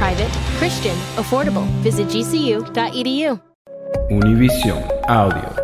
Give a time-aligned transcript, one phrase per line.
[0.00, 1.66] Private, Christian, affordable.
[1.82, 3.38] Visit gcu.edu.
[4.08, 5.59] Univision Audio.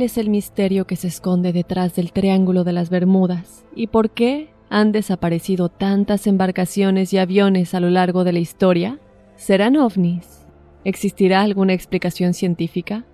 [0.00, 3.66] ¿Cuál es el misterio que se esconde detrás del Triángulo de las Bermudas?
[3.74, 8.98] ¿Y por qué han desaparecido tantas embarcaciones y aviones a lo largo de la historia?
[9.36, 10.46] ¿Serán ovnis?
[10.84, 13.04] ¿Existirá alguna explicación científica?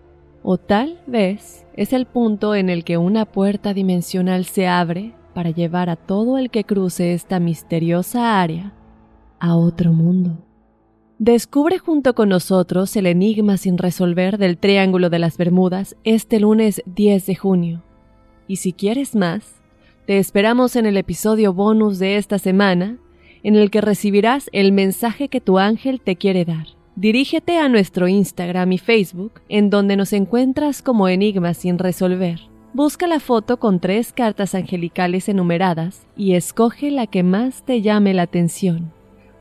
[0.45, 5.51] ¿O tal vez es el punto en el que una puerta dimensional se abre para
[5.51, 8.75] llevar a todo el que cruce esta misteriosa área
[9.41, 10.46] a otro mundo?
[11.19, 16.83] Descubre junto con nosotros el enigma sin resolver del Triángulo de las Bermudas este lunes
[16.85, 17.83] 10 de junio.
[18.47, 19.55] Y si quieres más,
[20.07, 22.99] te esperamos en el episodio bonus de esta semana,
[23.43, 26.67] en el que recibirás el mensaje que tu ángel te quiere dar.
[26.97, 32.41] Dirígete a nuestro Instagram y Facebook, en donde nos encuentras como Enigma sin resolver.
[32.75, 38.13] Busca la foto con tres cartas angelicales enumeradas y escoge la que más te llame
[38.13, 38.93] la atención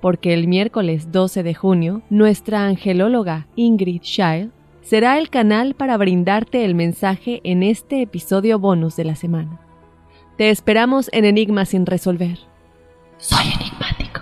[0.05, 4.51] porque el miércoles 12 de junio nuestra angelóloga Ingrid Scheil
[4.83, 9.59] será el canal para brindarte el mensaje en este episodio bonus de la semana.
[10.37, 12.37] Te esperamos en Enigma sin resolver.
[13.17, 14.21] Soy enigmático.